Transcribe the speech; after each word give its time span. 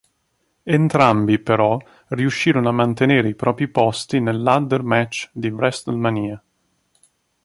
Entrambi, 0.65 1.37
però, 1.37 1.79
riuscirono 2.07 2.69
a 2.69 2.71
mantenere 2.71 3.29
i 3.29 3.35
propri 3.35 3.67
posti 3.67 4.19
nel 4.19 4.41
Ladder 4.41 4.81
match 4.81 5.29
di 5.31 5.49
WrestleMania. 5.51 6.43